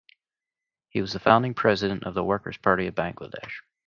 [0.89, 3.59] He was the founding president of the Workers Party of Bangladesh.